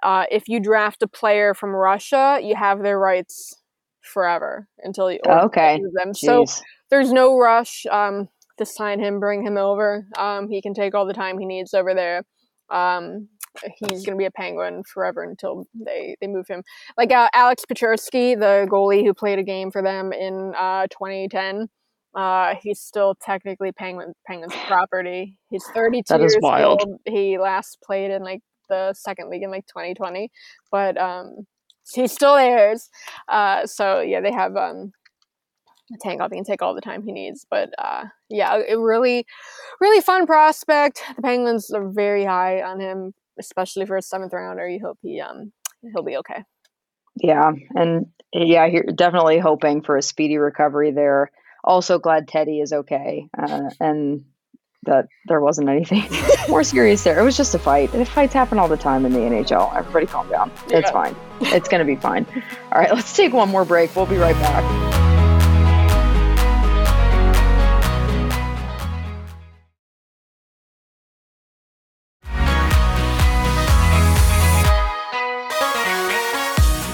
[0.04, 3.61] uh, if you draft a player from Russia, you have their rights
[4.02, 6.14] forever until you okay them.
[6.14, 6.46] So
[6.90, 10.08] there's no rush um, to sign him, bring him over.
[10.18, 12.24] Um, he can take all the time he needs over there.
[12.70, 13.28] Um,
[13.78, 16.64] he's going to be a penguin forever until they, they move him.
[16.98, 21.68] Like uh, Alex Pechurskiy, the goalie who played a game for them in uh, 2010
[22.16, 25.38] uh, he's still technically Penguin Penguins property.
[25.50, 26.84] He's 32 that is years wild.
[26.86, 27.00] old.
[27.06, 30.30] He last played in like the second league in like 2020,
[30.72, 31.48] but um,
[31.94, 32.90] he's still theirs.
[33.28, 34.92] Uh, so yeah, they have um,
[36.02, 37.46] Tank He can take all the time he needs.
[37.50, 39.26] But uh, yeah, a really,
[39.80, 41.02] really fun prospect.
[41.16, 44.68] The Penguins are very high on him, especially for a seventh rounder.
[44.68, 45.52] You hope he um
[45.94, 46.44] he'll be okay.
[47.16, 51.32] Yeah, and yeah, you're definitely hoping for a speedy recovery there
[51.64, 53.28] also glad Teddy is okay.
[53.38, 54.26] Uh, and
[54.84, 56.04] that there wasn't anything
[56.50, 57.20] more serious there.
[57.20, 57.94] It was just a fight.
[57.94, 59.76] And fights happen all the time in the NHL.
[59.76, 60.52] Everybody calm down.
[60.70, 60.80] Yeah.
[60.80, 61.16] It's fine.
[61.42, 62.26] It's going to be fine.
[62.72, 63.96] All right, let's take one more break.
[63.96, 64.92] We'll be right back.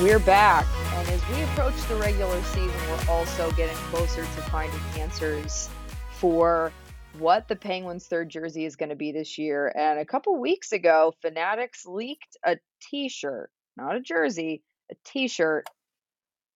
[0.01, 0.65] We're back.
[0.93, 5.69] And as we approach the regular season, we're also getting closer to finding answers
[6.11, 6.71] for
[7.19, 9.71] what the Penguins' third jersey is going to be this year.
[9.75, 15.27] And a couple weeks ago, Fanatics leaked a t shirt, not a jersey, a t
[15.27, 15.67] shirt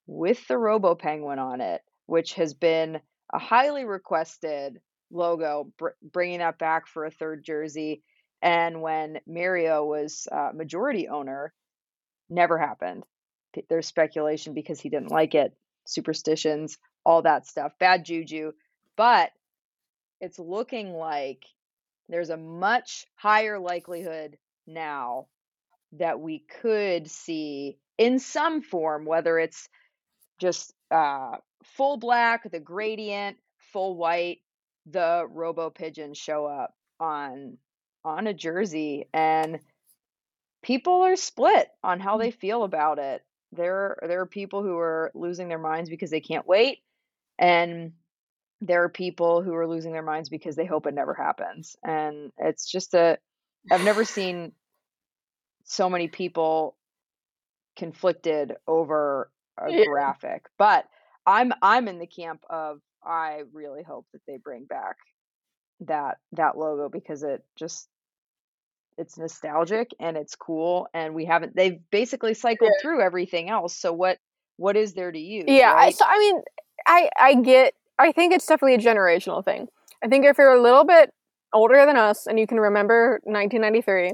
[0.07, 2.99] with the Robo Penguin on it, which has been
[3.33, 4.79] a highly requested
[5.11, 8.03] logo, br- bringing that back for a third jersey.
[8.41, 11.53] And when Mario was uh, majority owner,
[12.29, 13.03] never happened.
[13.69, 15.53] There's speculation because he didn't like it,
[15.85, 18.53] superstitions, all that stuff, bad juju.
[18.95, 19.31] But
[20.21, 21.43] it's looking like
[22.07, 25.27] there's a much higher likelihood now
[25.93, 29.67] that we could see in some form, whether it's
[30.39, 33.37] just uh, full black, the gradient,
[33.73, 34.39] full white,
[34.85, 37.57] the robo pigeon show up on
[38.03, 39.59] on a jersey and
[40.63, 42.21] people are split on how mm.
[42.21, 43.23] they feel about it.
[43.51, 46.79] There there are people who are losing their minds because they can't wait
[47.37, 47.93] and
[48.61, 51.75] there are people who are losing their minds because they hope it never happens.
[51.83, 53.17] And it's just a,
[53.71, 54.53] I've never seen
[55.63, 56.77] so many people
[57.75, 59.85] conflicted over a yeah.
[59.85, 60.85] graphic, but
[61.25, 64.97] I'm, I'm in the camp of, I really hope that they bring back
[65.81, 67.87] that, that logo because it just,
[68.97, 70.87] it's nostalgic and it's cool.
[70.93, 72.81] And we haven't, they've basically cycled yeah.
[72.81, 73.75] through everything else.
[73.75, 74.19] So what,
[74.57, 75.45] what is there to use?
[75.47, 75.73] Yeah.
[75.73, 75.95] Right?
[75.95, 76.41] So, I mean,
[76.85, 79.67] I, I get I think it's definitely a generational thing.
[80.03, 81.11] I think if you're a little bit
[81.53, 84.13] older than us and you can remember 1993,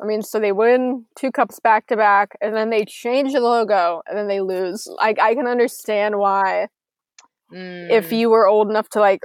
[0.00, 3.40] I mean, so they win two cups back to back, and then they change the
[3.40, 4.86] logo, and then they lose.
[4.96, 6.68] Like, I can understand why,
[7.52, 7.90] mm.
[7.90, 9.22] if you were old enough to like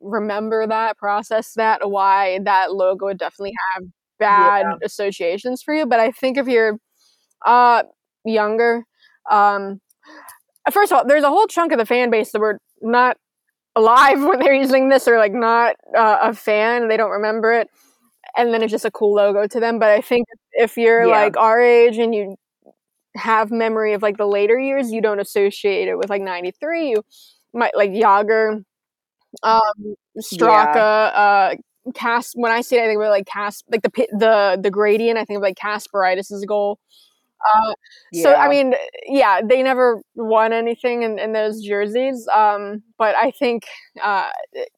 [0.00, 3.84] remember that, process that, why that logo would definitely have
[4.18, 4.76] bad yeah.
[4.84, 5.86] associations for you.
[5.86, 6.78] But I think if you're
[7.44, 7.84] uh
[8.24, 8.84] younger,
[9.30, 9.80] um,
[10.72, 13.16] first of all, there's a whole chunk of the fan base that were not
[13.74, 17.68] alive when they're using this or like not uh, a fan they don't remember it
[18.36, 21.22] and then it's just a cool logo to them but i think if you're yeah.
[21.22, 22.36] like our age and you
[23.16, 27.02] have memory of like the later years you don't associate it with like 93 you
[27.54, 28.62] might like Jagr
[29.42, 31.52] um straka yeah.
[31.52, 31.54] uh
[31.94, 35.18] cast when i see it i think about like cast like the the the gradient
[35.18, 36.78] i think of like Kasparaitis' goal
[37.54, 37.74] uh,
[38.12, 38.22] yeah.
[38.22, 38.74] So I mean,
[39.06, 42.26] yeah, they never won anything in, in those jerseys.
[42.34, 43.64] Um, but I think
[44.02, 44.30] uh,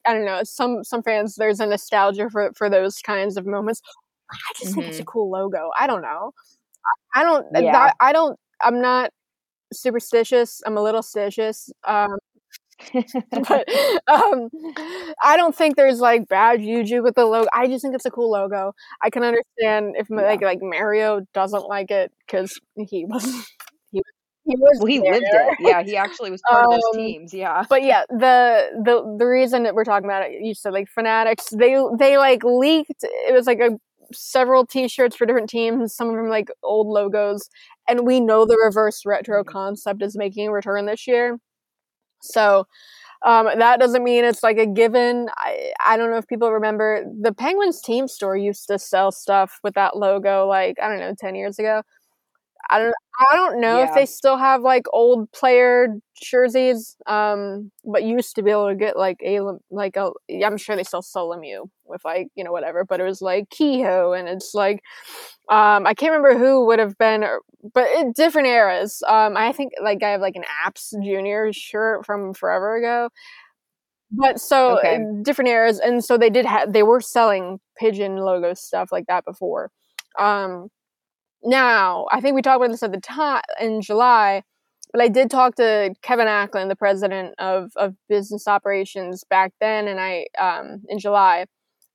[0.06, 0.40] I don't know.
[0.44, 3.80] Some some fans there's a nostalgia for for those kinds of moments.
[4.30, 4.74] I just mm-hmm.
[4.74, 5.08] think it's a mm-hmm.
[5.08, 5.70] cool logo.
[5.78, 6.32] I don't know.
[7.14, 7.46] I don't.
[7.54, 7.72] Yeah.
[7.72, 8.38] That, I don't.
[8.62, 9.10] I'm not
[9.72, 10.62] superstitious.
[10.66, 11.70] I'm a little stitious.
[11.84, 12.18] Um,
[13.48, 13.68] but
[14.08, 14.48] um,
[15.22, 17.48] I don't think there's like bad juju with the logo.
[17.52, 18.72] I just think it's a cool logo.
[19.02, 20.16] I can understand if yeah.
[20.16, 23.24] like like Mario doesn't like it because he was
[23.90, 24.02] he
[24.44, 25.56] he was well, he lived it.
[25.60, 27.34] Yeah, he actually was part um, of those um, teams.
[27.34, 30.88] Yeah, but yeah, the the the reason that we're talking about it, you said like
[30.88, 31.48] fanatics.
[31.50, 33.02] They they like leaked.
[33.02, 33.78] It was like a
[34.12, 35.94] several T-shirts for different teams.
[35.94, 37.48] Some of them like old logos,
[37.88, 39.50] and we know the reverse retro mm-hmm.
[39.50, 41.38] concept is making a return this year.
[42.20, 42.66] So
[43.26, 45.28] um, that doesn't mean it's like a given.
[45.36, 49.60] I, I don't know if people remember the Penguins team store used to sell stuff
[49.64, 51.82] with that logo like I don't know 10 years ago.
[52.70, 53.88] I don't I don't know yeah.
[53.88, 55.88] if they still have like old player
[56.22, 60.12] jerseys, um, but used to be able to get like a like a.
[60.44, 63.50] I'm sure they still sell Lemieux with like you know whatever, but it was like
[63.50, 64.82] Kehoe, and it's like
[65.48, 67.24] um, I can't remember who would have been,
[67.74, 69.02] but it, different eras.
[69.08, 73.08] Um, I think like I have like an Apps Junior shirt from forever ago.
[74.10, 75.00] But so okay.
[75.22, 79.24] different eras, and so they did have they were selling pigeon logo stuff like that
[79.24, 79.70] before.
[80.18, 80.68] Um,
[81.44, 84.42] now, I think we talked about this at the time in July,
[84.92, 89.86] but I did talk to Kevin Acklin, the president of, of business operations back then,
[89.86, 91.46] and I um, in July,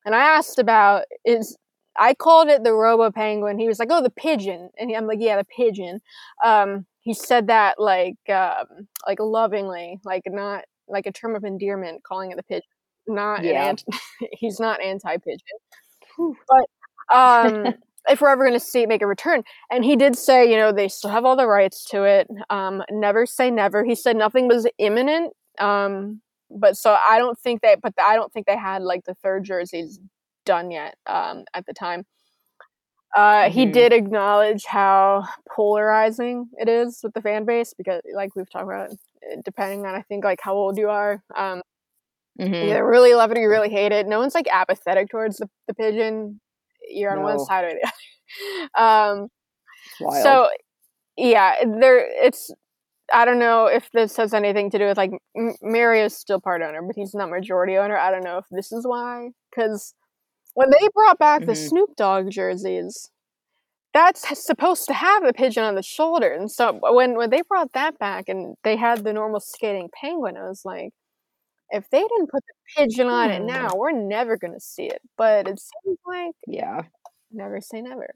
[0.05, 1.57] and I asked about is
[1.97, 3.59] I called it the Robo Penguin.
[3.59, 6.01] He was like, "Oh, the pigeon," and I'm like, "Yeah, the pigeon."
[6.43, 12.03] Um, he said that like um, like lovingly, like not like a term of endearment,
[12.03, 12.63] calling it the pigeon.
[13.07, 13.65] Not yeah.
[13.65, 13.85] Anti-
[14.31, 17.73] he's not anti pigeon, but um,
[18.09, 19.43] if we're ever going to see it make a return.
[19.71, 22.27] And he did say, you know, they still have all the rights to it.
[22.49, 23.83] Um, never say never.
[23.83, 25.33] He said nothing was imminent.
[25.59, 29.15] Um, but so I don't think they, but I don't think they had like the
[29.15, 29.99] third jerseys
[30.45, 32.05] done yet um, at the time.
[33.15, 33.53] Uh, mm-hmm.
[33.53, 38.65] He did acknowledge how polarizing it is with the fan base because, like we've talked
[38.65, 38.89] about,
[39.45, 41.61] depending on I think like how old you are, um,
[42.41, 42.53] mm-hmm.
[42.53, 44.07] you either really love it or you really hate it.
[44.07, 46.39] No one's like apathetic towards the, the pigeon.
[46.93, 47.23] You're on no.
[47.23, 47.91] one side or the
[48.77, 49.21] other.
[49.21, 49.27] um,
[50.21, 50.49] so
[51.17, 52.51] yeah, there it's.
[53.13, 55.11] I don't know if this has anything to do with like
[55.61, 57.97] Mario is still part owner, but he's not majority owner.
[57.97, 59.93] I don't know if this is why because
[60.53, 61.49] when they brought back mm-hmm.
[61.49, 63.09] the Snoop Dogg jerseys,
[63.93, 66.31] that's supposed to have the pigeon on the shoulder.
[66.33, 70.37] And so when when they brought that back and they had the normal skating penguin,
[70.37, 70.91] I was like,
[71.73, 73.77] if they didn't put the pigeon on it now, hmm.
[73.77, 75.01] we're never gonna see it.
[75.17, 76.83] But it seems like yeah,
[77.31, 78.07] never say never.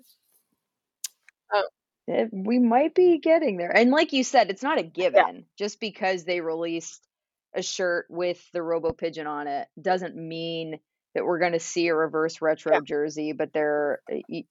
[1.53, 1.67] Oh.
[2.09, 3.75] It, we might be getting there.
[3.75, 5.35] And like you said, it's not a given.
[5.35, 5.41] Yeah.
[5.57, 7.05] Just because they released
[7.53, 10.79] a shirt with the Robo Pigeon on it doesn't mean
[11.15, 12.79] that we're going to see a reverse retro yeah.
[12.81, 14.43] jersey, but they're eh,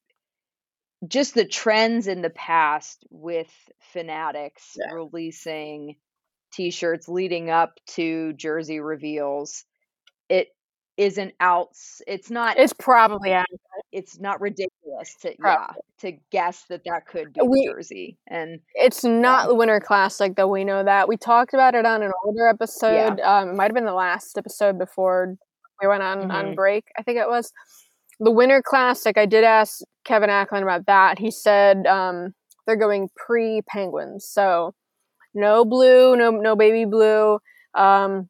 [1.07, 3.51] just the trends in the past with
[3.93, 4.93] Fanatics yeah.
[4.93, 5.97] releasing
[6.53, 9.65] t-shirts leading up to jersey reveals.
[10.29, 10.49] It
[10.97, 11.69] isn't out
[12.07, 13.37] it's not it's probably
[13.93, 15.75] it's not ridiculous to probably.
[15.77, 19.49] yeah to guess that that could be we, jersey and it's not yeah.
[19.49, 23.19] the winter classic though we know that we talked about it on an older episode
[23.19, 23.41] yeah.
[23.41, 25.37] um it might have been the last episode before
[25.81, 26.31] we went on mm-hmm.
[26.31, 26.85] on break.
[26.99, 27.53] I think it was
[28.21, 29.17] the Winter Classic.
[29.19, 31.19] I did ask Kevin Acklin about that.
[31.19, 32.35] He said um,
[32.67, 34.75] they're going pre Penguins, so
[35.37, 37.39] no blue, no no baby blue,
[37.75, 38.29] um,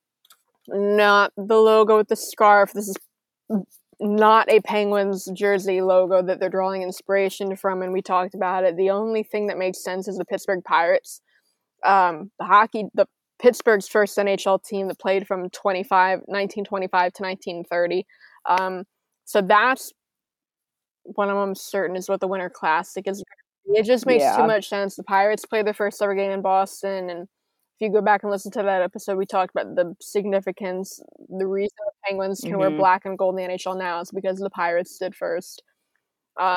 [0.68, 2.72] not the logo with the scarf.
[2.72, 2.96] This is
[4.00, 8.76] not a Penguins jersey logo that they're drawing inspiration from, and we talked about it.
[8.76, 11.22] The only thing that makes sense is the Pittsburgh Pirates.
[11.84, 13.06] Um, the hockey, the
[13.40, 18.06] Pittsburgh's first NHL team that played from 25, 1925 to 1930.
[18.46, 18.84] Um,
[19.24, 19.92] so that's
[21.04, 23.22] one I'm certain is what the Winter Classic is.
[23.68, 24.36] It just makes yeah.
[24.36, 24.96] too much sense.
[24.96, 28.30] The Pirates played their first ever game in Boston, and if you go back and
[28.30, 31.00] listen to that episode, we talked about the significance.
[31.28, 32.60] The reason the Penguins can mm-hmm.
[32.60, 35.62] wear black and gold in the NHL now is because the Pirates did first.
[36.38, 36.56] Um,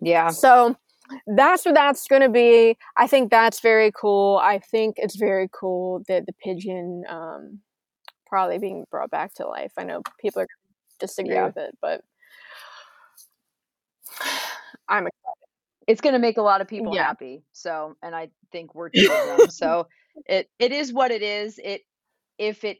[0.00, 0.28] yeah.
[0.28, 0.76] So
[1.26, 2.76] that's what that's going to be.
[2.96, 4.38] I think that's very cool.
[4.42, 7.60] I think it's very cool that the pigeon um,
[8.26, 9.72] probably being brought back to life.
[9.78, 10.48] I know people are
[11.00, 11.46] disagree yeah.
[11.46, 12.02] with it, but
[14.88, 15.43] I'm excited.
[15.86, 17.04] It's going to make a lot of people yeah.
[17.04, 17.42] happy.
[17.52, 19.50] So, and I think we're two of them.
[19.50, 19.88] So,
[20.26, 21.58] it it is what it is.
[21.62, 21.82] It
[22.38, 22.78] if it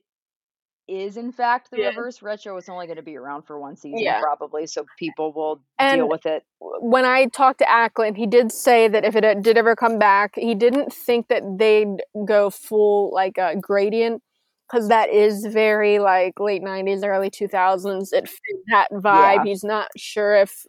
[0.86, 1.88] is in fact the yeah.
[1.88, 4.20] reverse retro it's only going to be around for one season yeah.
[4.20, 8.52] probably so people will and deal with it when i talked to acklin he did
[8.52, 12.50] say that if it uh, did ever come back he didn't think that they'd go
[12.50, 14.22] full like a gradient
[14.70, 19.44] because that is very like late 90s early 2000s it fit that vibe yeah.
[19.44, 20.66] he's not sure if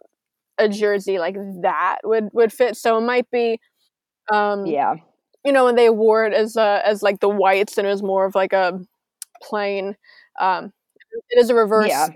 [0.57, 3.59] a jersey like that would would fit so it might be
[4.31, 4.95] um yeah
[5.43, 8.01] you know when they wore it as uh as like the whites and it was
[8.01, 8.79] more of like a
[9.41, 9.95] plain.
[10.39, 10.71] Um,
[11.29, 12.07] it is a reverse yeah.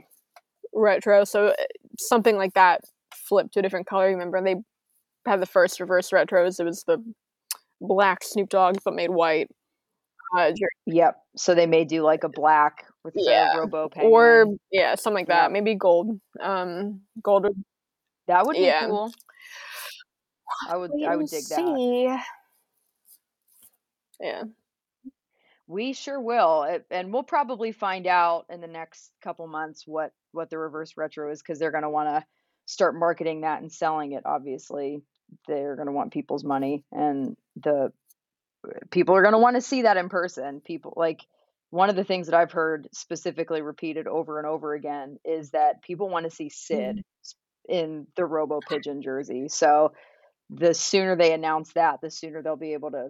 [0.74, 1.54] retro, so uh,
[1.98, 2.82] something like that
[3.14, 4.08] flipped to a different color.
[4.08, 4.56] Remember, they
[5.26, 6.60] had the first reverse retros.
[6.60, 7.04] It was the
[7.82, 9.50] black Snoop Dogg, but made white.
[10.38, 10.52] Uh,
[10.86, 11.16] yep.
[11.38, 13.54] So they may do like a black with yeah.
[13.54, 14.14] the Robo penguin.
[14.14, 15.52] or yeah, something like that.
[15.52, 16.20] Maybe gold.
[16.40, 17.44] Um, gold.
[17.44, 17.64] Would,
[18.30, 18.86] that would be yeah.
[18.86, 19.12] cool.
[20.68, 20.92] I would.
[21.04, 22.06] I would dig see.
[22.08, 22.24] that.
[24.20, 24.44] Yeah.
[25.68, 30.50] We sure will, and we'll probably find out in the next couple months what what
[30.50, 32.26] the reverse retro is because they're going to want to
[32.66, 34.24] start marketing that and selling it.
[34.26, 35.02] Obviously,
[35.48, 37.92] they're going to want people's money, and the
[38.92, 40.62] people are going to want to see that in person.
[40.62, 41.22] People like
[41.72, 45.82] one of the things that I've heard specifically repeated over and over again is that
[45.82, 47.00] people want to see Sid mm-hmm.
[47.70, 49.48] In the Robo Pigeon jersey.
[49.48, 49.94] So
[50.50, 53.10] the sooner they announce that, the sooner they'll be able to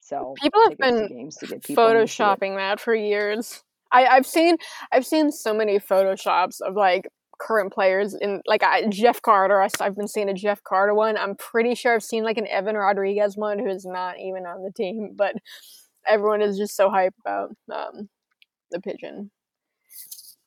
[0.00, 0.34] sell.
[0.40, 1.30] People have been
[1.62, 3.62] people photoshopping that for years.
[3.92, 4.56] I, I've seen
[4.92, 7.08] I've seen so many photoshops of like
[7.38, 9.60] current players in like I, Jeff Carter.
[9.60, 11.16] I, have been seeing a Jeff Carter one.
[11.16, 14.72] I'm pretty sure I've seen like an Evan Rodrigues one who's not even on the
[14.72, 15.34] team, but
[16.06, 18.08] everyone is just so hyped about um,
[18.70, 19.30] the pigeon.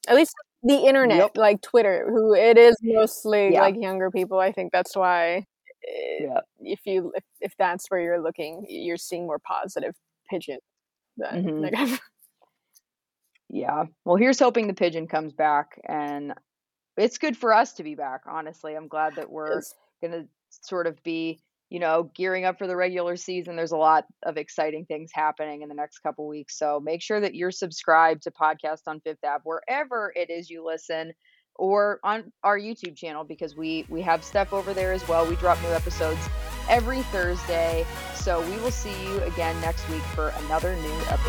[0.07, 0.33] At least
[0.63, 1.37] the internet, yep.
[1.37, 3.61] like Twitter, who it is mostly yeah.
[3.61, 4.39] like younger people.
[4.39, 5.45] I think that's why
[6.19, 6.39] yeah.
[6.59, 9.95] if you if, if that's where you're looking, you're seeing more positive
[10.29, 10.59] pigeon
[11.17, 11.61] than mm-hmm.
[11.61, 11.99] negative.
[13.53, 13.83] Yeah.
[14.05, 16.33] Well, here's hoping the pigeon comes back and
[16.95, 18.75] it's good for us to be back, honestly.
[18.75, 19.61] I'm glad that we're
[20.01, 21.41] going to sort of be
[21.71, 23.55] you know, gearing up for the regular season.
[23.55, 26.59] There's a lot of exciting things happening in the next couple weeks.
[26.59, 30.65] So make sure that you're subscribed to Podcast on Fifth Ave wherever it is you
[30.65, 31.13] listen
[31.55, 35.25] or on our YouTube channel because we we have stuff over there as well.
[35.25, 36.19] We drop new episodes
[36.69, 37.85] every Thursday.
[38.15, 41.21] So we will see you again next week for another new episode.